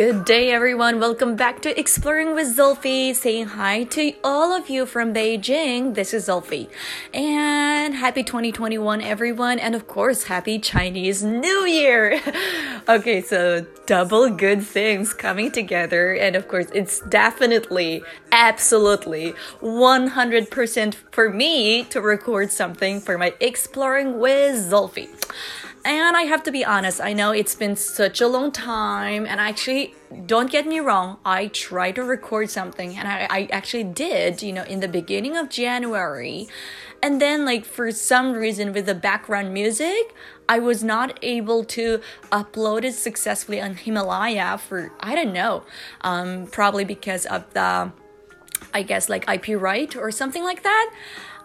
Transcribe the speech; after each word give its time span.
Good 0.00 0.24
day, 0.24 0.50
everyone. 0.50 0.98
Welcome 0.98 1.36
back 1.36 1.60
to 1.60 1.78
Exploring 1.78 2.34
with 2.34 2.56
Zulfi. 2.56 3.14
Saying 3.14 3.48
hi 3.48 3.84
to 3.84 4.14
all 4.24 4.50
of 4.50 4.70
you 4.70 4.86
from 4.86 5.12
Beijing. 5.12 5.94
This 5.94 6.14
is 6.14 6.28
Zulfi. 6.28 6.70
And 7.12 7.94
happy 7.94 8.22
2021, 8.22 9.02
everyone. 9.02 9.58
And 9.58 9.74
of 9.74 9.86
course, 9.86 10.22
happy 10.24 10.58
Chinese 10.58 11.22
New 11.22 11.66
Year. 11.66 12.18
okay, 12.88 13.20
so 13.20 13.66
double 13.84 14.30
good 14.30 14.62
things 14.62 15.12
coming 15.12 15.52
together. 15.52 16.14
And 16.14 16.34
of 16.34 16.48
course, 16.48 16.68
it's 16.72 17.00
definitely, 17.00 18.02
absolutely 18.32 19.34
100% 19.60 20.94
for 21.12 21.28
me 21.28 21.84
to 21.84 22.00
record 22.00 22.50
something 22.50 23.00
for 23.00 23.18
my 23.18 23.34
Exploring 23.38 24.18
with 24.18 24.56
Zulfi. 24.56 25.10
And 25.82 26.14
I 26.14 26.22
have 26.22 26.42
to 26.42 26.52
be 26.52 26.62
honest, 26.62 27.00
I 27.00 27.14
know 27.14 27.32
it's 27.32 27.54
been 27.54 27.74
such 27.74 28.20
a 28.20 28.28
long 28.28 28.52
time, 28.52 29.24
and 29.24 29.40
actually, 29.40 29.94
don't 30.26 30.50
get 30.50 30.66
me 30.66 30.78
wrong, 30.78 31.18
I 31.24 31.46
tried 31.46 31.94
to 31.94 32.04
record 32.04 32.50
something, 32.50 32.96
and 32.96 33.08
I, 33.08 33.26
I 33.30 33.48
actually 33.50 33.84
did, 33.84 34.42
you 34.42 34.52
know, 34.52 34.64
in 34.64 34.80
the 34.80 34.88
beginning 34.88 35.38
of 35.38 35.48
January. 35.48 36.48
And 37.02 37.18
then, 37.18 37.46
like, 37.46 37.64
for 37.64 37.90
some 37.92 38.32
reason, 38.32 38.74
with 38.74 38.84
the 38.84 38.94
background 38.94 39.54
music, 39.54 40.14
I 40.50 40.58
was 40.58 40.84
not 40.84 41.18
able 41.22 41.64
to 41.64 42.02
upload 42.30 42.84
it 42.84 42.92
successfully 42.92 43.58
on 43.58 43.74
Himalaya 43.74 44.58
for, 44.58 44.92
I 45.00 45.14
don't 45.14 45.32
know, 45.32 45.64
um, 46.02 46.46
probably 46.48 46.84
because 46.84 47.24
of 47.24 47.50
the, 47.54 47.90
I 48.74 48.82
guess, 48.82 49.08
like 49.08 49.26
IP 49.30 49.58
right 49.58 49.96
or 49.96 50.10
something 50.10 50.44
like 50.44 50.62
that 50.62 50.94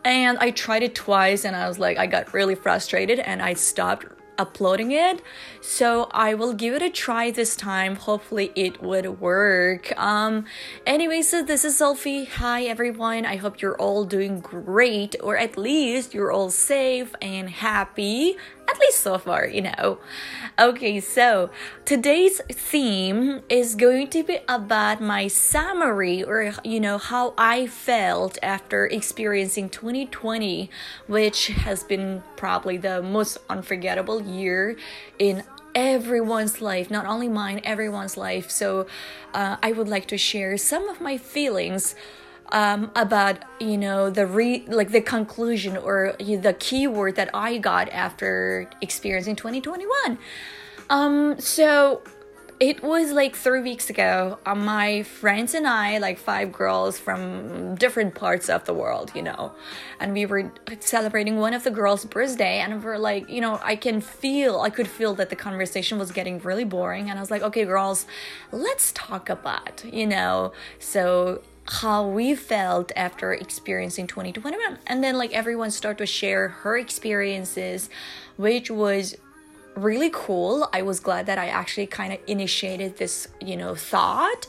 and 0.03 0.38
I 0.38 0.52
tried 0.52 0.83
it 0.83 0.94
twice 0.94 1.45
and 1.45 1.56
I 1.56 1.67
was 1.67 1.80
like 1.80 1.97
I 1.97 2.06
got 2.06 2.31
really 2.31 2.53
frustrated 2.53 3.17
and 3.19 3.41
I 3.41 3.56
stopped 3.56 4.06
uploading 4.38 4.91
it. 4.91 5.22
So 5.61 6.09
I 6.11 6.33
will 6.33 6.53
give 6.53 6.73
it 6.73 6.81
a 6.81 6.89
try 6.89 7.31
this 7.31 7.55
time. 7.55 7.95
Hopefully 7.95 8.52
it 8.55 8.81
would 8.81 9.19
work. 9.19 9.97
Um 9.97 10.45
anyway, 10.86 11.22
so 11.22 11.44
this 11.44 11.66
is 11.66 11.80
Zulfi. 11.80 12.28
Hi 12.28 12.63
everyone. 12.63 13.25
I 13.25 13.38
hope 13.38 13.61
you're 13.61 13.78
all 13.78 14.06
doing 14.06 14.39
great 14.39 15.16
or 15.22 15.38
at 15.38 15.58
least 15.58 16.13
you're 16.13 16.31
all 16.31 16.50
safe 16.50 17.13
and 17.22 17.50
happy 17.50 18.38
at 18.67 18.80
least 18.80 19.02
so 19.02 19.17
far, 19.17 19.47
you 19.47 19.61
know. 19.61 20.00
Okay, 20.58 21.00
so 21.00 21.50
today's 21.83 22.41
theme 22.50 23.41
is 23.50 23.75
going 23.75 24.08
to 24.09 24.23
be 24.23 24.39
about 24.47 25.02
my 25.02 25.28
summary 25.28 26.23
or, 26.23 26.53
you 26.63 26.80
know, 26.80 26.97
how 26.97 27.33
I 27.38 27.67
felt 27.67 28.38
after 28.41 28.88
experiencing 28.88 29.69
2020, 29.69 30.69
which 31.08 31.47
has 31.47 31.83
been 31.83 32.23
probably 32.45 32.77
the 32.77 33.01
most 33.01 33.39
unforgettable 33.49 34.21
year 34.21 34.77
in 35.17 35.43
everyone's 35.73 36.61
life, 36.61 36.91
not 36.91 37.07
only 37.07 37.27
mine, 37.27 37.59
everyone's 37.63 38.17
life. 38.17 38.51
So 38.51 38.85
uh, 39.33 39.57
I 39.63 39.71
would 39.71 39.89
like 39.89 40.05
to 40.09 40.17
share 40.29 40.55
some 40.55 40.88
of 40.88 41.01
my 41.01 41.17
feelings 41.17 41.95
um, 42.51 42.91
about 42.95 43.38
you 43.59 43.79
know 43.79 44.11
the 44.11 44.27
re 44.27 44.63
like 44.67 44.91
the 44.91 45.01
conclusion 45.01 45.75
or 45.75 46.16
the 46.19 46.55
keyword 46.59 47.16
that 47.16 47.31
I 47.33 47.57
got 47.57 47.89
after 47.89 48.69
experiencing 48.79 49.35
2021. 49.35 50.19
Um, 50.91 51.39
so 51.39 52.03
it 52.59 52.81
was 52.81 53.11
like 53.11 53.36
three 53.36 53.61
weeks 53.61 53.89
ago. 53.89 54.39
Uh, 54.45 54.56
my 54.56 55.03
friends 55.03 55.53
and 55.53 55.67
I, 55.67 55.98
like 55.98 56.17
five 56.17 56.53
girls 56.53 56.97
from 56.97 57.75
different 57.75 58.16
parts 58.16 58.50
of 58.50 58.63
the 58.66 58.74
world, 58.74 59.12
you 59.13 59.22
know, 59.22 59.52
and 60.00 60.13
we 60.13 60.25
were 60.25 60.52
celebrating 60.79 61.38
one 61.38 61.53
of 61.53 61.63
the 61.63 61.72
girls' 61.72 62.06
birthday, 62.06 62.59
and 62.59 62.81
we 62.81 62.90
are 62.90 63.00
like, 63.00 63.29
you 63.29 63.41
know, 63.41 63.59
I 63.63 63.75
can 63.75 64.00
feel, 64.00 64.62
I 64.62 64.69
could 64.69 64.88
feel 64.88 65.13
that 65.16 65.29
the 65.29 65.35
conversation 65.35 66.00
was 66.00 66.12
getting 66.12 66.40
really 66.40 66.63
boring, 66.63 67.09
and 67.09 67.19
I 67.19 67.22
was 67.22 67.31
like, 67.31 67.41
okay, 67.41 67.66
girls, 67.66 68.06
let's 68.52 68.94
talk 68.94 69.29
about, 69.29 69.84
you 69.85 70.08
know, 70.08 70.53
so 70.79 71.41
how 71.68 72.08
we 72.08 72.35
felt 72.35 72.91
after 72.96 73.34
experiencing 73.34 74.06
2021 74.06 74.78
and 74.85 75.03
then 75.03 75.18
like 75.18 75.34
everyone 75.34 75.72
started 75.72 75.97
to 75.97 76.06
share 76.06 76.50
her 76.50 76.78
experiences 76.78 77.90
which 78.38 78.69
was 78.69 79.16
really 79.75 80.09
cool. 80.13 80.68
I 80.74 80.81
was 80.81 81.00
glad 81.00 81.25
that 81.25 81.38
i 81.38 81.47
actually 81.47 81.88
kind 81.88 82.13
of 82.13 82.19
initiated 82.28 82.97
this 82.97 83.28
you 83.41 83.58
know 83.58 83.75
thought. 83.75 84.47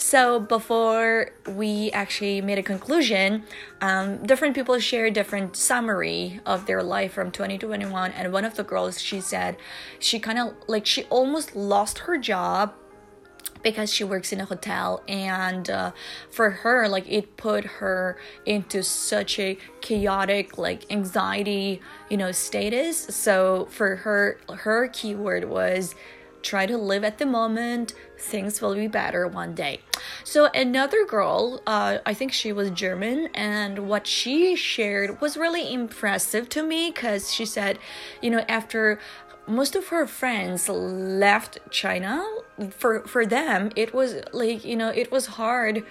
So 0.00 0.38
before 0.38 1.32
we 1.48 1.90
actually 1.90 2.40
made 2.40 2.58
a 2.58 2.62
conclusion 2.62 3.42
um, 3.80 4.24
different 4.24 4.54
people 4.54 4.78
share 4.78 5.10
different 5.10 5.56
summary 5.56 6.40
of 6.46 6.66
their 6.66 6.84
life 6.84 7.12
from 7.12 7.32
2021 7.32 8.12
and 8.12 8.32
one 8.32 8.44
of 8.44 8.54
the 8.54 8.62
girls 8.62 9.00
she 9.00 9.20
said 9.20 9.56
she 9.98 10.20
kind 10.20 10.38
of 10.38 10.54
like 10.68 10.86
she 10.86 11.02
almost 11.04 11.56
lost 11.56 11.98
her 12.00 12.16
job 12.16 12.74
because 13.62 13.92
she 13.92 14.04
works 14.04 14.32
in 14.32 14.40
a 14.40 14.44
hotel 14.44 15.02
and 15.08 15.68
uh, 15.70 15.92
for 16.30 16.50
her 16.50 16.88
like 16.88 17.10
it 17.10 17.36
put 17.36 17.64
her 17.64 18.18
into 18.46 18.82
such 18.82 19.38
a 19.38 19.56
chaotic 19.80 20.58
like 20.58 20.90
anxiety 20.90 21.80
you 22.08 22.16
know 22.16 22.32
status. 22.32 22.98
So 22.98 23.66
for 23.70 23.96
her 23.96 24.38
her 24.54 24.88
keyword 24.88 25.44
was 25.44 25.94
try 26.42 26.66
to 26.66 26.78
live 26.78 27.02
at 27.04 27.18
the 27.18 27.26
moment 27.26 27.94
things 28.16 28.60
will 28.60 28.74
be 28.74 28.86
better 28.86 29.26
one 29.26 29.54
day. 29.54 29.80
So 30.24 30.46
another 30.54 31.04
girl 31.04 31.60
uh, 31.66 31.98
i 32.06 32.14
think 32.14 32.32
she 32.32 32.52
was 32.52 32.70
german 32.70 33.28
and 33.34 33.88
what 33.88 34.06
she 34.06 34.54
shared 34.56 35.20
was 35.20 35.36
really 35.36 35.72
impressive 35.72 36.48
to 36.50 36.62
me 36.62 36.90
because 36.90 37.32
she 37.32 37.44
said 37.44 37.78
you 38.22 38.30
know 38.30 38.44
after 38.48 38.98
most 39.48 39.74
of 39.74 39.88
her 39.88 40.06
friends 40.06 40.68
left 40.68 41.58
China. 41.70 42.24
For 42.70 43.00
for 43.06 43.24
them, 43.24 43.70
it 43.76 43.94
was 43.94 44.16
like 44.32 44.64
you 44.64 44.76
know 44.76 44.88
it 44.88 45.10
was 45.10 45.26
hard 45.26 45.84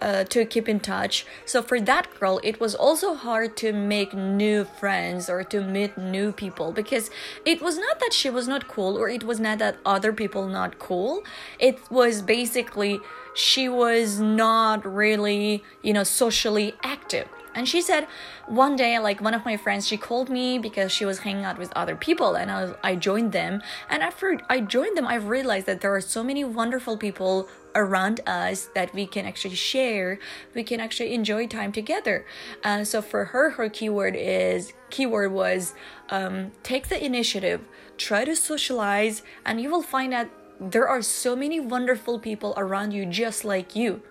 uh, 0.00 0.24
to 0.24 0.44
keep 0.44 0.68
in 0.68 0.80
touch. 0.80 1.26
So 1.44 1.62
for 1.62 1.80
that 1.80 2.08
girl, 2.18 2.40
it 2.42 2.60
was 2.60 2.74
also 2.74 3.14
hard 3.14 3.56
to 3.58 3.72
make 3.72 4.14
new 4.14 4.64
friends 4.64 5.28
or 5.28 5.42
to 5.44 5.60
meet 5.60 5.96
new 5.96 6.32
people 6.32 6.72
because 6.72 7.10
it 7.44 7.60
was 7.60 7.78
not 7.78 7.98
that 8.00 8.12
she 8.12 8.30
was 8.30 8.46
not 8.48 8.68
cool 8.68 8.96
or 8.96 9.08
it 9.08 9.24
was 9.24 9.40
not 9.40 9.58
that 9.58 9.76
other 9.84 10.12
people 10.12 10.46
not 10.46 10.78
cool. 10.78 11.24
It 11.58 11.78
was 11.90 12.22
basically 12.22 13.00
she 13.34 13.68
was 13.68 14.18
not 14.18 14.84
really 14.84 15.62
you 15.82 15.92
know 15.92 16.04
socially 16.04 16.74
active 16.82 17.28
and 17.58 17.68
she 17.68 17.82
said 17.82 18.06
one 18.46 18.76
day, 18.76 18.98
like 19.00 19.20
one 19.20 19.34
of 19.34 19.44
my 19.44 19.56
friends, 19.56 19.86
she 19.86 19.96
called 19.96 20.30
me 20.30 20.58
because 20.58 20.92
she 20.92 21.04
was 21.04 21.18
hanging 21.18 21.44
out 21.44 21.58
with 21.58 21.72
other 21.74 21.96
people 21.96 22.36
and 22.36 22.50
I, 22.50 22.72
I 22.84 22.94
joined 22.94 23.32
them. 23.32 23.62
And 23.90 24.00
after 24.02 24.40
I 24.48 24.60
joined 24.60 24.96
them, 24.96 25.06
I 25.06 25.16
realized 25.16 25.66
that 25.66 25.80
there 25.80 25.94
are 25.94 26.00
so 26.00 26.22
many 26.22 26.44
wonderful 26.44 26.96
people 26.96 27.48
around 27.74 28.20
us 28.26 28.68
that 28.74 28.94
we 28.94 29.06
can 29.06 29.26
actually 29.26 29.54
share 29.54 30.18
we 30.54 30.64
can 30.64 30.80
actually 30.80 31.12
enjoy 31.12 31.46
time 31.46 31.70
together 31.70 32.24
uh, 32.64 32.82
so 32.82 33.00
for 33.02 33.26
her 33.26 33.50
her 33.50 33.68
keyword 33.68 34.16
is 34.16 34.72
keyword 34.88 35.30
was 35.30 35.74
um, 36.08 36.50
take 36.62 36.88
the 36.88 37.04
initiative 37.04 37.60
try 37.98 38.24
to 38.24 38.34
socialize 38.34 39.22
and 39.44 39.60
you 39.60 39.70
will 39.70 39.82
find 39.82 40.12
that 40.12 40.30
there 40.58 40.88
are 40.88 41.02
so 41.02 41.36
many 41.36 41.60
wonderful 41.60 42.18
people 42.18 42.54
around 42.56 42.90
you 42.90 43.04
just 43.04 43.44
like 43.44 43.76
you 43.76 44.02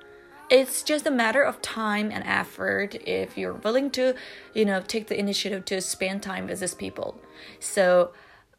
it's 0.49 0.81
just 0.83 1.05
a 1.05 1.11
matter 1.11 1.41
of 1.41 1.61
time 1.61 2.09
and 2.11 2.23
effort 2.25 2.95
if 3.05 3.37
you're 3.37 3.53
willing 3.53 3.89
to 3.91 4.15
you 4.53 4.65
know 4.65 4.81
take 4.81 5.07
the 5.07 5.19
initiative 5.19 5.65
to 5.65 5.81
spend 5.81 6.23
time 6.23 6.47
with 6.47 6.59
these 6.59 6.73
people. 6.73 7.19
So 7.59 8.11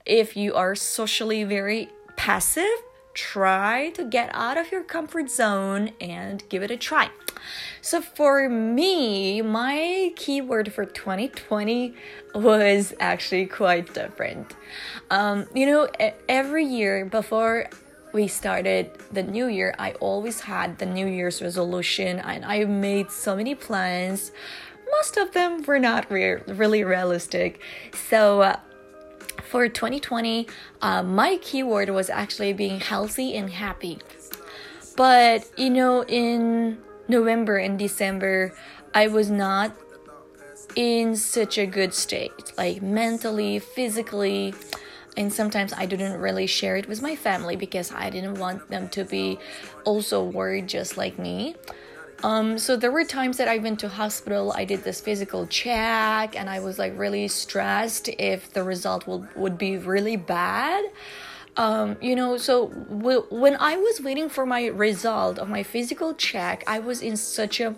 if 0.04 0.36
you 0.36 0.54
are 0.54 0.74
socially 0.74 1.44
very 1.44 1.88
passive 2.16 2.64
try 3.14 3.90
to 3.90 4.04
get 4.04 4.30
out 4.32 4.56
of 4.56 4.70
your 4.70 4.84
comfort 4.84 5.28
zone 5.28 5.90
and 6.00 6.48
give 6.48 6.62
it 6.62 6.70
a 6.70 6.76
try. 6.76 7.10
So 7.80 8.00
for 8.00 8.48
me 8.48 9.42
my 9.42 10.12
keyword 10.14 10.72
for 10.72 10.84
2020 10.84 11.94
was 12.34 12.94
actually 13.00 13.46
quite 13.46 13.92
different. 13.92 14.54
Um, 15.10 15.46
you 15.54 15.66
know 15.66 15.88
every 16.28 16.64
year 16.64 17.04
before 17.06 17.68
we 18.12 18.28
started 18.28 18.90
the 19.12 19.22
new 19.22 19.46
year, 19.46 19.74
I 19.78 19.92
always 19.92 20.40
had 20.40 20.78
the 20.78 20.86
New 20.86 21.06
Year's 21.06 21.42
resolution 21.42 22.18
and 22.20 22.44
I 22.44 22.64
made 22.64 23.10
so 23.10 23.36
many 23.36 23.54
plans. 23.54 24.32
Most 24.90 25.16
of 25.16 25.32
them 25.32 25.62
were 25.62 25.78
not 25.78 26.10
re- 26.10 26.40
really 26.46 26.84
realistic. 26.84 27.60
So, 28.08 28.40
uh, 28.42 28.56
for 29.50 29.68
2020, 29.68 30.46
uh, 30.82 31.02
my 31.02 31.38
keyword 31.40 31.90
was 31.90 32.10
actually 32.10 32.52
being 32.52 32.80
healthy 32.80 33.34
and 33.34 33.50
happy. 33.50 33.98
But, 34.96 35.48
you 35.56 35.70
know, 35.70 36.04
in 36.04 36.78
November 37.08 37.56
and 37.56 37.78
December, 37.78 38.52
I 38.94 39.06
was 39.06 39.30
not 39.30 39.72
in 40.76 41.16
such 41.16 41.56
a 41.56 41.66
good 41.66 41.94
state, 41.94 42.52
like 42.58 42.82
mentally, 42.82 43.58
physically 43.58 44.54
and 45.16 45.32
sometimes 45.32 45.72
I 45.72 45.86
didn't 45.86 46.20
really 46.20 46.46
share 46.46 46.76
it 46.76 46.88
with 46.88 47.02
my 47.02 47.16
family 47.16 47.56
because 47.56 47.92
I 47.92 48.10
didn't 48.10 48.38
want 48.38 48.68
them 48.68 48.88
to 48.90 49.04
be 49.04 49.38
also 49.84 50.22
worried 50.22 50.68
just 50.68 50.96
like 50.96 51.18
me. 51.18 51.56
Um, 52.24 52.58
so 52.58 52.76
there 52.76 52.90
were 52.90 53.04
times 53.04 53.36
that 53.36 53.46
I 53.48 53.58
went 53.58 53.78
to 53.80 53.88
hospital, 53.88 54.52
I 54.52 54.64
did 54.64 54.82
this 54.82 55.00
physical 55.00 55.46
check, 55.46 56.34
and 56.34 56.50
I 56.50 56.58
was 56.60 56.78
like 56.78 56.98
really 56.98 57.28
stressed 57.28 58.08
if 58.18 58.52
the 58.52 58.64
result 58.64 59.06
will, 59.06 59.26
would 59.36 59.56
be 59.56 59.76
really 59.78 60.16
bad. 60.16 60.84
um, 61.56 61.96
you 62.00 62.14
know, 62.14 62.36
so 62.36 62.68
w- 62.68 63.26
when 63.30 63.56
I 63.56 63.76
was 63.76 64.00
waiting 64.00 64.28
for 64.28 64.46
my 64.46 64.66
result 64.66 65.38
of 65.38 65.48
my 65.48 65.62
physical 65.62 66.14
check, 66.14 66.62
I 66.66 66.78
was 66.78 67.02
in 67.02 67.16
such 67.16 67.60
a 67.60 67.74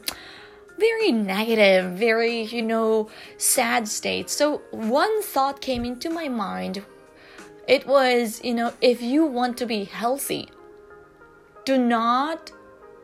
very 0.79 1.13
negative, 1.13 1.93
very, 1.93 2.43
you 2.45 2.63
know, 2.63 3.09
sad 3.39 3.89
state. 3.89 4.31
So 4.31 4.59
one 4.71 5.23
thought 5.23 5.61
came 5.61 5.85
into 5.85 6.11
my 6.11 6.29
mind. 6.29 6.85
It 7.71 7.87
was, 7.87 8.43
you 8.43 8.53
know, 8.53 8.73
if 8.81 9.01
you 9.01 9.25
want 9.25 9.57
to 9.59 9.65
be 9.65 9.85
healthy, 9.85 10.49
do 11.65 11.79
not 11.79 12.51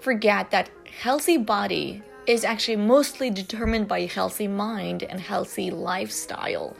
forget 0.00 0.50
that 0.50 0.70
healthy 1.00 1.36
body 1.36 2.02
is 2.26 2.42
actually 2.42 2.74
mostly 2.74 3.30
determined 3.30 3.86
by 3.86 4.00
healthy 4.06 4.48
mind 4.48 5.04
and 5.04 5.20
healthy 5.20 5.70
lifestyle. 5.70 6.76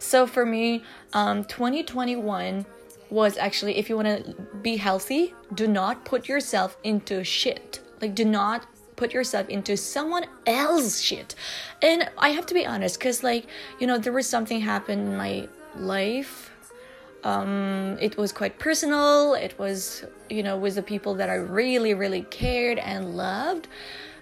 So 0.00 0.26
for 0.26 0.44
me, 0.44 0.82
um, 1.12 1.44
2021 1.44 2.66
was 3.10 3.38
actually 3.38 3.76
if 3.76 3.88
you 3.88 3.94
want 3.94 4.08
to 4.08 4.34
be 4.60 4.76
healthy, 4.76 5.32
do 5.54 5.68
not 5.68 6.04
put 6.04 6.26
yourself 6.26 6.76
into 6.82 7.22
shit. 7.22 7.78
Like, 8.00 8.16
do 8.16 8.24
not 8.24 8.66
put 8.96 9.14
yourself 9.14 9.48
into 9.48 9.76
someone 9.76 10.26
else's 10.46 11.00
shit. 11.00 11.36
And 11.80 12.10
I 12.18 12.30
have 12.30 12.46
to 12.46 12.54
be 12.54 12.66
honest, 12.66 12.98
because, 12.98 13.22
like, 13.22 13.46
you 13.78 13.86
know, 13.86 13.98
there 13.98 14.12
was 14.12 14.26
something 14.26 14.60
happened 14.60 15.02
in 15.02 15.16
my 15.16 15.48
life. 15.76 16.49
Um, 17.24 17.98
it 18.00 18.16
was 18.16 18.32
quite 18.32 18.58
personal. 18.58 19.34
It 19.34 19.58
was, 19.58 20.04
you 20.28 20.42
know, 20.42 20.56
with 20.56 20.74
the 20.74 20.82
people 20.82 21.14
that 21.16 21.28
I 21.28 21.34
really, 21.34 21.94
really 21.94 22.22
cared 22.22 22.78
and 22.78 23.16
loved. 23.16 23.68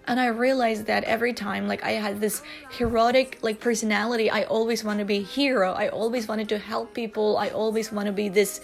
And 0.08 0.18
i 0.18 0.26
realized 0.28 0.86
that 0.86 1.04
every 1.04 1.34
time 1.34 1.68
like 1.68 1.84
i 1.84 1.90
had 1.90 2.18
this 2.18 2.42
heroic 2.70 3.38
like 3.42 3.60
personality 3.60 4.30
i 4.30 4.44
always 4.44 4.82
want 4.82 4.98
to 5.00 5.04
be 5.04 5.20
hero. 5.20 5.72
I 5.72 5.88
always 5.88 6.26
wanted 6.26 6.48
to 6.48 6.58
help 6.58 6.94
people. 6.94 7.36
I 7.36 7.50
always 7.50 7.92
want 7.92 8.06
to 8.06 8.12
be 8.12 8.30
this 8.30 8.62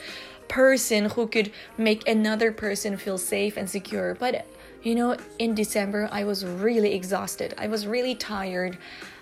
person 0.48 1.04
who 1.10 1.26
could 1.26 1.52
make 1.76 2.08
another 2.08 2.50
person 2.50 2.96
feel 2.96 3.18
safe 3.18 3.58
and 3.58 3.68
secure. 3.68 4.14
But 4.14 4.46
you 4.82 4.94
know 4.94 5.16
in 5.38 5.54
december 5.54 6.08
i 6.12 6.24
was 6.24 6.46
really 6.46 6.94
exhausted. 6.94 7.52
I 7.58 7.66
was 7.68 7.86
really 7.86 8.14
tired. 8.14 8.78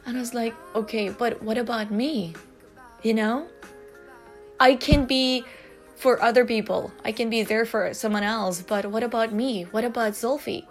And 0.06 0.16
i 0.16 0.20
was 0.20 0.32
like 0.32 0.54
okay 0.76 1.08
but 1.08 1.42
what 1.42 1.58
about 1.58 1.90
me? 1.90 2.34
You 3.02 3.14
know 3.14 3.48
i 4.68 4.74
can 4.74 5.04
be 5.06 5.44
for 6.02 6.20
other 6.20 6.44
people. 6.44 6.92
I 7.04 7.12
can 7.12 7.30
be 7.30 7.44
there 7.44 7.64
for 7.64 7.94
someone 7.94 8.24
else 8.24 8.60
but 8.60 8.86
what 8.86 9.04
about 9.04 9.32
me? 9.32 9.64
What 9.74 9.84
about 9.84 10.12
Zulfi? 10.14 10.66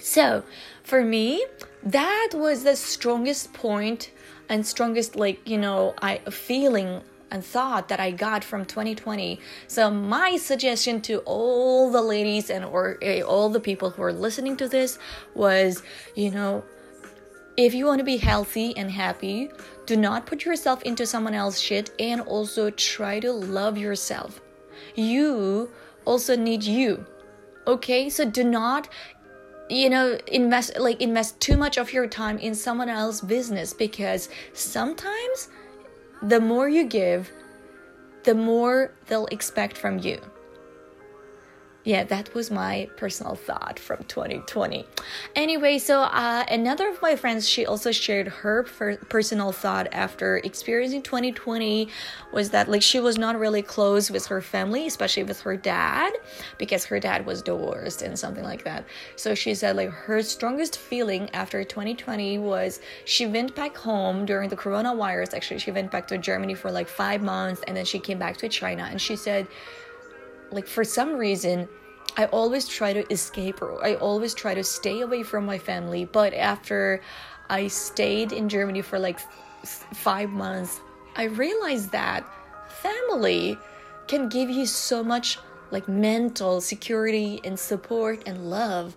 So 0.00 0.44
for 0.84 1.02
me, 1.04 1.44
that 1.82 2.30
was 2.32 2.62
the 2.62 2.76
strongest 2.76 3.52
point 3.52 4.12
and 4.48 4.64
strongest 4.64 5.16
like 5.16 5.38
you 5.48 5.58
know 5.58 5.94
I 6.00 6.18
feeling 6.30 7.02
and 7.32 7.44
thought 7.44 7.88
that 7.88 8.00
I 8.00 8.10
got 8.10 8.42
from 8.44 8.64
2020. 8.64 9.40
So 9.66 9.90
my 9.90 10.36
suggestion 10.36 11.00
to 11.02 11.18
all 11.18 11.90
the 11.90 12.02
ladies 12.02 12.50
and 12.50 12.64
or 12.64 12.98
uh, 13.02 13.20
all 13.22 13.48
the 13.48 13.60
people 13.60 13.90
who 13.90 14.02
are 14.02 14.12
listening 14.12 14.56
to 14.58 14.68
this 14.68 14.98
was, 15.34 15.82
you 16.16 16.30
know, 16.30 16.64
if 17.56 17.74
you 17.74 17.86
want 17.86 17.98
to 17.98 18.04
be 18.04 18.16
healthy 18.16 18.76
and 18.76 18.90
happy, 18.90 19.50
do 19.90 19.96
not 19.96 20.24
put 20.24 20.44
yourself 20.44 20.80
into 20.84 21.04
someone 21.04 21.34
else's 21.34 21.60
shit 21.60 21.90
and 21.98 22.20
also 22.20 22.70
try 22.70 23.18
to 23.18 23.32
love 23.32 23.76
yourself. 23.76 24.40
You 24.94 25.68
also 26.04 26.36
need 26.36 26.62
you. 26.62 27.04
Okay? 27.66 28.08
So 28.08 28.24
do 28.24 28.44
not 28.44 28.88
you 29.68 29.90
know 29.90 30.16
invest 30.28 30.78
like 30.78 31.00
invest 31.00 31.40
too 31.40 31.56
much 31.56 31.76
of 31.76 31.92
your 31.92 32.06
time 32.06 32.38
in 32.38 32.54
someone 32.54 32.88
else's 32.88 33.20
business 33.20 33.72
because 33.72 34.28
sometimes 34.52 35.48
the 36.22 36.40
more 36.40 36.68
you 36.68 36.84
give 36.84 37.30
the 38.24 38.34
more 38.34 38.92
they'll 39.06 39.26
expect 39.26 39.76
from 39.78 40.00
you 40.00 40.20
yeah, 41.84 42.04
that 42.04 42.34
was 42.34 42.50
my 42.50 42.90
personal 42.96 43.34
thought 43.34 43.78
from 43.78 44.04
2020. 44.04 44.84
Anyway, 45.34 45.78
so 45.78 46.02
uh, 46.02 46.44
another 46.50 46.90
of 46.90 47.00
my 47.00 47.16
friends, 47.16 47.48
she 47.48 47.64
also 47.64 47.90
shared 47.90 48.28
her 48.28 48.64
per- 48.64 48.96
personal 48.96 49.50
thought 49.50 49.88
after 49.90 50.36
experiencing 50.38 51.00
2020 51.00 51.88
was 52.32 52.50
that 52.50 52.68
like 52.68 52.82
she 52.82 53.00
was 53.00 53.16
not 53.16 53.38
really 53.38 53.62
close 53.62 54.10
with 54.10 54.26
her 54.26 54.42
family, 54.42 54.86
especially 54.86 55.22
with 55.22 55.40
her 55.40 55.56
dad, 55.56 56.12
because 56.58 56.84
her 56.84 57.00
dad 57.00 57.24
was 57.24 57.40
divorced 57.40 58.02
and 58.02 58.18
something 58.18 58.44
like 58.44 58.62
that. 58.64 58.84
So 59.16 59.34
she 59.34 59.54
said 59.54 59.76
like 59.76 59.88
her 59.88 60.22
strongest 60.22 60.76
feeling 60.76 61.30
after 61.32 61.64
2020 61.64 62.36
was 62.38 62.80
she 63.06 63.26
went 63.26 63.54
back 63.54 63.74
home 63.74 64.26
during 64.26 64.50
the 64.50 64.56
coronavirus. 64.56 65.32
Actually, 65.32 65.60
she 65.60 65.70
went 65.70 65.90
back 65.90 66.06
to 66.08 66.18
Germany 66.18 66.54
for 66.54 66.70
like 66.70 66.88
five 66.88 67.22
months 67.22 67.62
and 67.66 67.74
then 67.74 67.86
she 67.86 67.98
came 67.98 68.18
back 68.18 68.36
to 68.36 68.50
China 68.50 68.86
and 68.90 69.00
she 69.00 69.16
said 69.16 69.46
like 70.50 70.66
for 70.66 70.84
some 70.84 71.16
reason 71.16 71.68
I 72.16 72.26
always 72.26 72.66
try 72.66 72.92
to 72.92 73.10
escape 73.12 73.62
or 73.62 73.84
I 73.84 73.94
always 73.94 74.34
try 74.34 74.54
to 74.54 74.64
stay 74.64 75.00
away 75.00 75.22
from 75.22 75.46
my 75.46 75.58
family. 75.58 76.04
But 76.04 76.34
after 76.34 77.00
I 77.48 77.68
stayed 77.68 78.32
in 78.32 78.48
Germany 78.48 78.82
for 78.82 78.98
like 78.98 79.20
five 79.64 80.30
months, 80.30 80.80
I 81.16 81.24
realized 81.24 81.92
that 81.92 82.24
family 82.68 83.58
can 84.06 84.28
give 84.28 84.50
you 84.50 84.66
so 84.66 85.04
much 85.04 85.38
like 85.70 85.88
mental 85.88 86.60
security 86.60 87.40
and 87.44 87.58
support 87.58 88.22
and 88.26 88.50
love. 88.50 88.96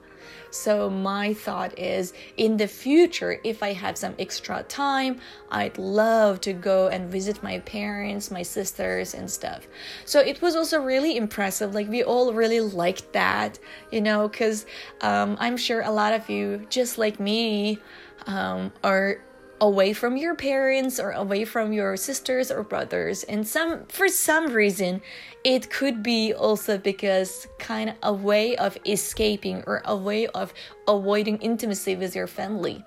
So, 0.51 0.87
my 0.87 1.33
thought 1.33 1.77
is 1.79 2.13
in 2.37 2.57
the 2.57 2.67
future, 2.67 3.39
if 3.43 3.63
I 3.63 3.73
have 3.73 3.97
some 3.97 4.13
extra 4.19 4.61
time, 4.63 5.19
I'd 5.49 5.79
love 5.79 6.41
to 6.41 6.53
go 6.53 6.89
and 6.89 7.09
visit 7.11 7.41
my 7.41 7.59
parents, 7.61 8.29
my 8.29 8.43
sisters, 8.43 9.15
and 9.15 9.29
stuff. 9.29 9.67
So, 10.05 10.19
it 10.19 10.43
was 10.43 10.55
also 10.55 10.79
really 10.79 11.17
impressive. 11.17 11.73
Like, 11.73 11.89
we 11.89 12.03
all 12.03 12.33
really 12.33 12.59
liked 12.59 13.13
that, 13.13 13.57
you 13.91 13.99
know, 13.99 14.27
because 14.27 14.67
um, 15.01 15.37
I'm 15.39 15.57
sure 15.57 15.81
a 15.81 15.91
lot 15.91 16.13
of 16.13 16.29
you, 16.29 16.67
just 16.69 16.99
like 16.99 17.19
me, 17.19 17.79
um, 18.27 18.71
are 18.83 19.21
away 19.63 19.93
from 19.93 20.17
your 20.17 20.35
parents 20.35 20.99
or 20.99 21.11
away 21.11 21.45
from 21.45 21.71
your 21.71 21.95
sisters 21.95 22.51
or 22.51 22.63
brothers. 22.63 23.23
And 23.23 23.47
some 23.47 23.85
for 23.85 24.09
some 24.09 24.51
reason 24.51 25.01
it 25.45 25.69
could 25.69 26.03
be 26.03 26.33
also 26.33 26.77
because 26.77 27.47
kind 27.59 27.91
of 27.91 27.95
a 28.03 28.13
way 28.13 28.57
of 28.57 28.77
escaping 28.85 29.63
or 29.65 29.81
a 29.85 29.95
way 29.95 30.27
of 30.27 30.53
avoiding 30.85 31.37
intimacy 31.37 31.95
with 31.95 32.13
your 32.13 32.27
family. 32.27 32.83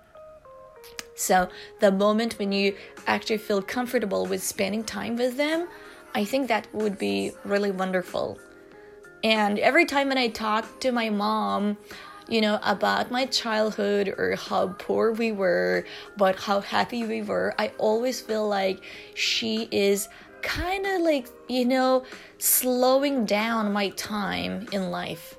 So 1.14 1.48
the 1.80 1.90
moment 1.90 2.38
when 2.38 2.52
you 2.52 2.76
actually 3.06 3.38
feel 3.38 3.62
comfortable 3.62 4.26
with 4.26 4.42
spending 4.42 4.84
time 4.84 5.16
with 5.16 5.38
them 5.38 5.68
i 6.14 6.24
think 6.24 6.48
that 6.48 6.66
would 6.72 6.98
be 6.98 7.32
really 7.44 7.70
wonderful. 7.70 8.38
And 9.24 9.58
every 9.58 9.86
time 9.86 10.08
when 10.08 10.18
i 10.18 10.28
talk 10.28 10.80
to 10.80 10.92
my 10.92 11.08
mom 11.10 11.78
you 12.28 12.40
know, 12.40 12.58
about 12.62 13.10
my 13.10 13.26
childhood 13.26 14.08
or 14.18 14.36
how 14.36 14.68
poor 14.78 15.12
we 15.12 15.32
were, 15.32 15.84
but 16.16 16.36
how 16.36 16.60
happy 16.60 17.04
we 17.04 17.22
were, 17.22 17.54
I 17.58 17.72
always 17.78 18.20
feel 18.20 18.48
like 18.48 18.82
she 19.14 19.68
is 19.70 20.08
kind 20.42 20.86
of 20.86 21.02
like, 21.02 21.28
you 21.48 21.64
know, 21.64 22.04
slowing 22.38 23.24
down 23.24 23.72
my 23.72 23.90
time 23.90 24.66
in 24.72 24.90
life. 24.90 25.36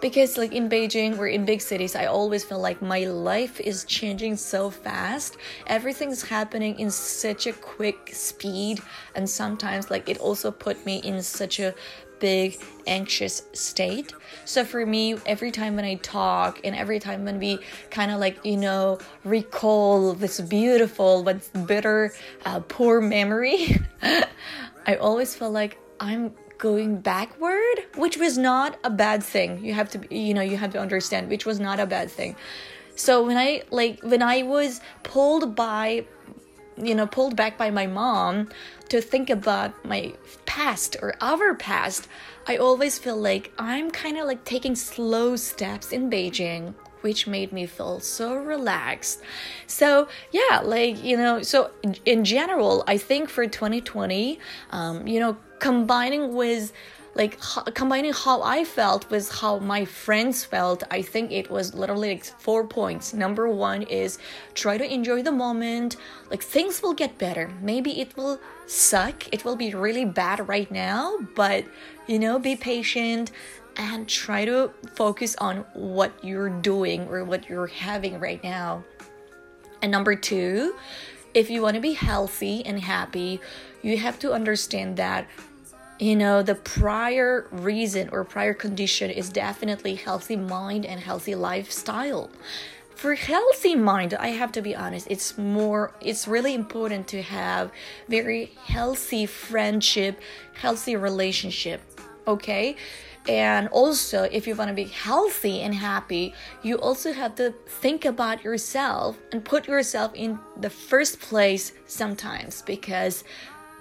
Because, 0.00 0.36
like 0.36 0.52
in 0.52 0.68
Beijing 0.68 1.18
or 1.18 1.26
in 1.26 1.44
big 1.44 1.60
cities, 1.60 1.94
I 1.94 2.06
always 2.06 2.44
feel 2.44 2.58
like 2.58 2.80
my 2.82 3.04
life 3.04 3.60
is 3.60 3.84
changing 3.84 4.36
so 4.36 4.70
fast. 4.70 5.36
Everything's 5.66 6.22
happening 6.22 6.78
in 6.78 6.90
such 6.90 7.46
a 7.46 7.52
quick 7.52 8.10
speed, 8.12 8.80
and 9.14 9.28
sometimes, 9.28 9.90
like, 9.90 10.08
it 10.08 10.18
also 10.18 10.50
put 10.50 10.84
me 10.84 10.98
in 10.98 11.22
such 11.22 11.60
a 11.60 11.74
big 12.18 12.60
anxious 12.86 13.42
state. 13.52 14.12
So 14.44 14.64
for 14.64 14.84
me, 14.86 15.16
every 15.26 15.50
time 15.50 15.76
when 15.76 15.84
I 15.84 15.96
talk 15.96 16.60
and 16.64 16.74
every 16.74 16.98
time 16.98 17.24
when 17.24 17.38
we 17.38 17.58
kind 17.90 18.10
of 18.10 18.20
like, 18.20 18.44
you 18.44 18.56
know, 18.56 18.98
recall 19.24 20.14
this 20.14 20.40
beautiful 20.40 21.22
but 21.22 21.66
bitter, 21.66 22.12
uh, 22.44 22.60
poor 22.60 23.00
memory, 23.00 23.80
I 24.86 24.96
always 24.96 25.34
feel 25.34 25.50
like 25.50 25.78
I'm 26.00 26.32
going 26.58 27.00
backward, 27.00 27.76
which 27.96 28.16
was 28.16 28.38
not 28.38 28.78
a 28.84 28.90
bad 28.90 29.22
thing. 29.22 29.64
You 29.64 29.74
have 29.74 29.90
to, 29.90 30.14
you 30.14 30.34
know, 30.34 30.42
you 30.42 30.56
have 30.56 30.72
to 30.72 30.78
understand, 30.78 31.28
which 31.28 31.44
was 31.44 31.60
not 31.60 31.80
a 31.80 31.86
bad 31.86 32.10
thing. 32.10 32.36
So 32.94 33.26
when 33.26 33.36
I 33.36 33.62
like 33.70 34.00
when 34.02 34.22
I 34.22 34.42
was 34.42 34.80
pulled 35.02 35.54
by 35.54 36.06
you 36.76 36.94
know 36.94 37.06
pulled 37.06 37.36
back 37.36 37.56
by 37.56 37.70
my 37.70 37.86
mom 37.86 38.48
to 38.88 39.00
think 39.00 39.30
about 39.30 39.72
my 39.84 40.12
past 40.44 40.96
or 41.00 41.14
our 41.20 41.54
past 41.54 42.08
i 42.46 42.56
always 42.56 42.98
feel 42.98 43.16
like 43.16 43.52
i'm 43.58 43.90
kind 43.90 44.18
of 44.18 44.26
like 44.26 44.44
taking 44.44 44.74
slow 44.74 45.36
steps 45.36 45.92
in 45.92 46.10
beijing 46.10 46.74
which 47.06 47.28
made 47.28 47.52
me 47.52 47.66
feel 47.66 48.00
so 48.00 48.34
relaxed. 48.34 49.22
So 49.68 50.08
yeah 50.32 50.60
like 50.64 51.02
you 51.04 51.16
know 51.16 51.42
so 51.42 51.70
in, 52.04 52.24
general 52.24 52.82
i 52.88 52.98
think 52.98 53.28
for 53.28 53.46
2020 53.46 54.40
um, 54.70 55.06
you 55.06 55.20
know 55.20 55.36
combining 55.60 56.34
with 56.34 56.72
like 57.16 57.40
combining 57.72 58.12
how 58.12 58.42
I 58.42 58.62
felt 58.64 59.10
with 59.10 59.32
how 59.32 59.58
my 59.58 59.86
friends 59.86 60.44
felt, 60.44 60.82
I 60.90 61.00
think 61.00 61.32
it 61.32 61.50
was 61.50 61.74
literally 61.74 62.10
like 62.10 62.24
four 62.24 62.66
points. 62.66 63.14
Number 63.14 63.48
one 63.48 63.82
is 63.82 64.18
try 64.52 64.76
to 64.76 64.84
enjoy 64.84 65.22
the 65.22 65.32
moment. 65.32 65.96
Like 66.30 66.42
things 66.42 66.82
will 66.82 66.92
get 66.92 67.16
better. 67.16 67.50
Maybe 67.62 68.02
it 68.02 68.14
will 68.18 68.38
suck. 68.66 69.32
It 69.32 69.46
will 69.46 69.56
be 69.56 69.74
really 69.74 70.04
bad 70.04 70.46
right 70.46 70.70
now, 70.70 71.16
but 71.34 71.64
you 72.06 72.18
know, 72.18 72.38
be 72.38 72.54
patient 72.54 73.32
and 73.78 74.06
try 74.06 74.44
to 74.44 74.70
focus 74.94 75.34
on 75.38 75.64
what 75.72 76.12
you're 76.22 76.50
doing 76.50 77.08
or 77.08 77.24
what 77.24 77.48
you're 77.48 77.66
having 77.66 78.20
right 78.20 78.42
now. 78.44 78.84
And 79.80 79.90
number 79.90 80.14
two, 80.14 80.76
if 81.32 81.48
you 81.48 81.62
want 81.62 81.76
to 81.76 81.80
be 81.80 81.92
healthy 81.92 82.64
and 82.66 82.78
happy, 82.78 83.40
you 83.82 83.96
have 83.96 84.18
to 84.18 84.32
understand 84.32 84.98
that 84.98 85.26
you 85.98 86.14
know 86.16 86.42
the 86.42 86.54
prior 86.54 87.46
reason 87.50 88.08
or 88.10 88.24
prior 88.24 88.54
condition 88.54 89.10
is 89.10 89.30
definitely 89.30 89.94
healthy 89.94 90.36
mind 90.36 90.84
and 90.84 91.00
healthy 91.00 91.34
lifestyle. 91.34 92.30
For 92.94 93.14
healthy 93.14 93.74
mind 93.74 94.14
i 94.14 94.28
have 94.28 94.52
to 94.52 94.62
be 94.62 94.74
honest 94.74 95.06
it's 95.10 95.36
more 95.36 95.92
it's 96.00 96.26
really 96.26 96.54
important 96.54 97.06
to 97.08 97.20
have 97.20 97.70
very 98.08 98.46
healthy 98.64 99.26
friendship 99.26 100.18
healthy 100.54 100.96
relationship 100.96 101.82
okay? 102.26 102.76
And 103.28 103.68
also 103.68 104.22
if 104.22 104.46
you 104.46 104.54
want 104.54 104.68
to 104.68 104.74
be 104.74 104.84
healthy 104.84 105.60
and 105.60 105.74
happy 105.74 106.32
you 106.62 106.76
also 106.76 107.12
have 107.12 107.34
to 107.34 107.52
think 107.66 108.04
about 108.04 108.44
yourself 108.44 109.18
and 109.32 109.44
put 109.44 109.66
yourself 109.66 110.14
in 110.14 110.38
the 110.56 110.70
first 110.70 111.20
place 111.20 111.72
sometimes 111.86 112.62
because 112.62 113.24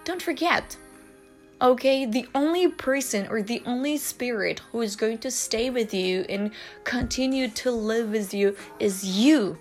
don't 0.04 0.22
forget 0.22 0.76
Okay, 1.62 2.06
the 2.06 2.28
only 2.36 2.68
person 2.68 3.28
or 3.30 3.42
the 3.42 3.64
only 3.66 3.96
spirit 3.96 4.60
who 4.72 4.82
is 4.82 4.98
going 4.98 5.20
to 5.20 5.32
stay 5.32 5.70
with 5.70 5.94
you 5.94 6.26
and 6.28 6.52
continue 6.84 7.48
to 7.48 7.72
live 7.72 8.12
with 8.12 8.34
you 8.34 8.58
is 8.78 9.06
you. 9.06 9.58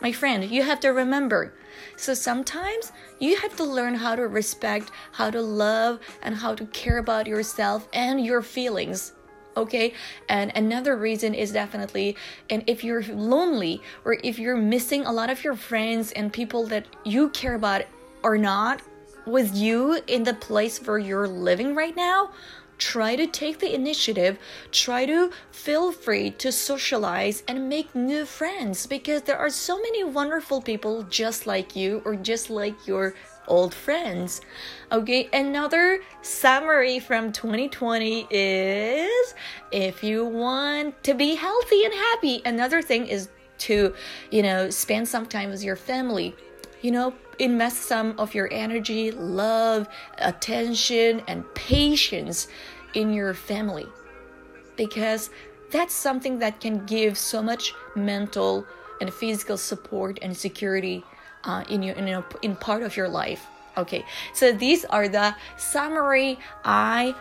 My 0.00 0.10
friend, 0.10 0.42
you 0.44 0.64
have 0.64 0.80
to 0.80 0.88
remember. 0.88 1.54
So 1.96 2.12
sometimes 2.12 2.90
you 3.20 3.36
have 3.36 3.54
to 3.56 3.64
learn 3.64 3.94
how 3.94 4.16
to 4.16 4.26
respect, 4.26 4.90
how 5.12 5.30
to 5.30 5.40
love, 5.40 6.00
and 6.22 6.34
how 6.34 6.56
to 6.56 6.66
care 6.66 6.98
about 6.98 7.28
yourself 7.28 7.88
and 7.92 8.24
your 8.24 8.42
feelings. 8.42 9.12
Okay, 9.56 9.94
and 10.28 10.50
another 10.56 10.96
reason 10.96 11.34
is 11.34 11.52
definitely, 11.52 12.16
and 12.50 12.64
if 12.66 12.82
you're 12.82 13.02
lonely 13.04 13.80
or 14.04 14.16
if 14.24 14.40
you're 14.40 14.56
missing 14.56 15.04
a 15.06 15.12
lot 15.12 15.30
of 15.30 15.44
your 15.44 15.54
friends 15.54 16.10
and 16.12 16.32
people 16.32 16.66
that 16.66 16.86
you 17.04 17.28
care 17.30 17.54
about 17.54 17.82
or 18.24 18.36
not, 18.36 18.82
with 19.28 19.54
you 19.54 20.00
in 20.06 20.24
the 20.24 20.34
place 20.34 20.78
where 20.78 20.98
you're 20.98 21.28
living 21.28 21.74
right 21.74 21.94
now, 21.96 22.30
try 22.78 23.16
to 23.16 23.26
take 23.26 23.58
the 23.58 23.74
initiative, 23.74 24.38
try 24.70 25.04
to 25.06 25.30
feel 25.50 25.92
free 25.92 26.30
to 26.30 26.52
socialize 26.52 27.42
and 27.48 27.68
make 27.68 27.94
new 27.94 28.24
friends 28.24 28.86
because 28.86 29.22
there 29.22 29.38
are 29.38 29.50
so 29.50 29.76
many 29.76 30.04
wonderful 30.04 30.62
people 30.62 31.02
just 31.04 31.46
like 31.46 31.74
you 31.76 32.00
or 32.04 32.14
just 32.14 32.50
like 32.50 32.86
your 32.86 33.14
old 33.48 33.74
friends. 33.74 34.40
Okay, 34.92 35.28
another 35.32 36.00
summary 36.22 36.98
from 36.98 37.32
2020 37.32 38.28
is 38.30 39.34
if 39.72 40.04
you 40.04 40.24
want 40.24 41.02
to 41.02 41.14
be 41.14 41.34
healthy 41.34 41.84
and 41.84 41.94
happy, 41.94 42.42
another 42.44 42.82
thing 42.82 43.06
is 43.06 43.28
to, 43.58 43.94
you 44.30 44.42
know, 44.42 44.70
spend 44.70 45.08
some 45.08 45.26
time 45.26 45.50
with 45.50 45.64
your 45.64 45.76
family. 45.76 46.34
You 46.80 46.92
know, 46.92 47.14
invest 47.38 47.82
some 47.82 48.18
of 48.18 48.34
your 48.34 48.48
energy, 48.52 49.10
love, 49.10 49.88
attention, 50.18 51.22
and 51.28 51.44
patience 51.54 52.48
in 52.94 53.12
your 53.12 53.34
family. 53.34 53.86
Because 54.76 55.30
that's 55.70 55.94
something 55.94 56.38
that 56.38 56.60
can 56.60 56.84
give 56.86 57.18
so 57.18 57.42
much 57.42 57.74
mental 57.94 58.66
and 59.00 59.12
physical 59.12 59.56
support 59.56 60.18
and 60.22 60.36
security 60.36 61.04
uh, 61.44 61.64
in 61.68 61.82
your 61.82 61.94
in, 61.96 62.24
in 62.42 62.56
part 62.56 62.82
of 62.82 62.96
your 62.96 63.08
life. 63.08 63.46
Okay 63.76 64.04
so 64.32 64.50
these 64.50 64.84
are 64.86 65.08
the 65.08 65.34
summary 65.56 66.36
i 66.64 67.14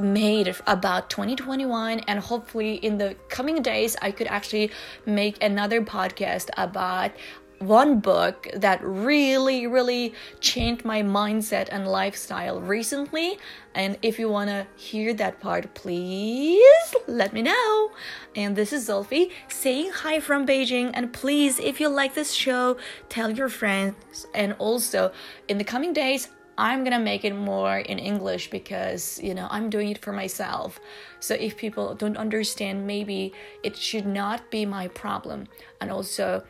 made 0.00 0.54
about 0.66 1.10
2021 1.10 2.00
and 2.00 2.18
hopefully 2.18 2.74
in 2.76 2.98
the 2.98 3.14
coming 3.28 3.62
days 3.62 3.96
i 4.02 4.10
could 4.10 4.26
actually 4.26 4.70
make 5.06 5.40
another 5.42 5.82
podcast 5.82 6.48
about 6.56 7.12
one 7.60 8.00
book 8.00 8.48
that 8.54 8.82
really, 8.82 9.66
really 9.66 10.14
changed 10.40 10.84
my 10.84 11.02
mindset 11.02 11.68
and 11.70 11.86
lifestyle 11.86 12.58
recently. 12.60 13.38
And 13.74 13.98
if 14.00 14.18
you 14.18 14.30
want 14.30 14.48
to 14.48 14.66
hear 14.76 15.12
that 15.14 15.40
part, 15.40 15.74
please 15.74 16.94
let 17.06 17.34
me 17.34 17.42
know. 17.42 17.92
And 18.34 18.56
this 18.56 18.72
is 18.72 18.88
Zulfi 18.88 19.30
saying 19.48 19.92
hi 19.92 20.20
from 20.20 20.46
Beijing. 20.46 20.90
And 20.94 21.12
please, 21.12 21.58
if 21.58 21.80
you 21.80 21.88
like 21.88 22.14
this 22.14 22.32
show, 22.32 22.78
tell 23.10 23.30
your 23.30 23.50
friends. 23.50 24.26
And 24.34 24.54
also, 24.58 25.12
in 25.48 25.58
the 25.58 25.64
coming 25.64 25.92
days, 25.92 26.28
I'm 26.56 26.82
gonna 26.84 26.98
make 26.98 27.24
it 27.24 27.34
more 27.34 27.78
in 27.78 27.98
English 27.98 28.50
because 28.50 29.18
you 29.22 29.34
know 29.34 29.48
I'm 29.50 29.70
doing 29.70 29.88
it 29.88 29.98
for 29.98 30.12
myself. 30.12 30.78
So 31.18 31.34
if 31.34 31.56
people 31.56 31.94
don't 31.94 32.18
understand, 32.18 32.86
maybe 32.86 33.32
it 33.62 33.76
should 33.76 34.06
not 34.06 34.50
be 34.50 34.66
my 34.66 34.88
problem. 34.88 35.46
And 35.80 35.90
also, 35.90 36.42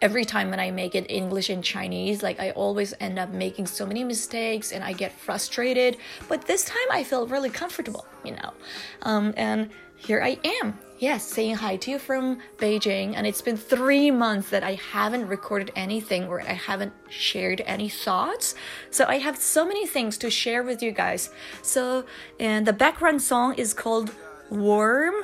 every 0.00 0.24
time 0.24 0.50
when 0.50 0.60
I 0.60 0.70
make 0.70 0.94
it 0.94 1.10
English 1.10 1.50
and 1.50 1.62
Chinese, 1.62 2.22
like 2.22 2.40
I 2.40 2.50
always 2.52 2.94
end 3.00 3.18
up 3.18 3.30
making 3.30 3.66
so 3.66 3.84
many 3.84 4.04
mistakes 4.04 4.72
and 4.72 4.84
I 4.84 4.92
get 4.92 5.12
frustrated. 5.12 5.96
But 6.28 6.46
this 6.46 6.64
time 6.64 6.88
I 6.90 7.04
feel 7.04 7.26
really 7.26 7.50
comfortable, 7.50 8.06
you 8.24 8.32
know. 8.32 8.52
Um, 9.02 9.34
and 9.36 9.70
here 9.96 10.22
I 10.22 10.38
am. 10.44 10.78
Yes, 10.98 11.24
saying 11.24 11.56
hi 11.56 11.76
to 11.76 11.92
you 11.92 11.98
from 11.98 12.38
Beijing. 12.56 13.14
And 13.14 13.26
it's 13.26 13.42
been 13.42 13.56
three 13.56 14.10
months 14.10 14.50
that 14.50 14.64
I 14.64 14.74
haven't 14.74 15.28
recorded 15.28 15.70
anything 15.76 16.26
or 16.26 16.40
I 16.40 16.54
haven't 16.54 16.92
shared 17.08 17.62
any 17.66 17.88
thoughts. 17.88 18.54
So 18.90 19.04
I 19.06 19.18
have 19.18 19.36
so 19.36 19.64
many 19.64 19.86
things 19.86 20.18
to 20.18 20.30
share 20.30 20.62
with 20.62 20.82
you 20.82 20.90
guys. 20.90 21.30
So, 21.62 22.04
and 22.40 22.66
the 22.66 22.72
background 22.72 23.22
song 23.22 23.54
is 23.54 23.74
called 23.74 24.12
Warm 24.50 25.14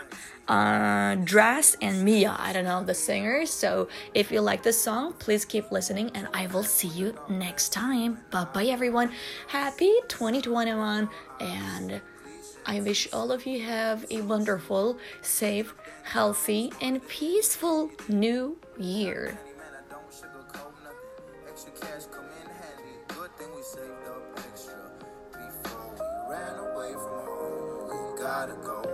uh, 0.48 1.16
Dress 1.16 1.76
and 1.80 2.04
Mia. 2.04 2.36
I 2.38 2.52
don't 2.52 2.64
know 2.64 2.82
the 2.82 2.94
singers. 2.94 3.50
So 3.50 3.88
if 4.14 4.30
you 4.30 4.40
like 4.40 4.62
this 4.62 4.80
song, 4.80 5.14
please 5.18 5.44
keep 5.44 5.70
listening 5.70 6.10
and 6.14 6.28
I 6.34 6.46
will 6.48 6.64
see 6.64 6.88
you 6.88 7.18
next 7.28 7.72
time. 7.72 8.18
Bye 8.30 8.46
bye, 8.52 8.66
everyone. 8.66 9.12
Happy 9.48 9.92
2021 10.08 11.08
and 11.40 12.00
I 12.66 12.80
wish 12.80 13.12
all 13.12 13.30
of 13.30 13.46
you 13.46 13.60
have 13.62 14.06
a 14.10 14.22
wonderful, 14.22 14.98
safe, 15.20 15.74
healthy, 16.02 16.72
and 16.80 17.06
peaceful 17.08 17.90
new 18.08 18.56
year. 18.78 19.38
gotta 28.24 28.54
go. 28.64 28.93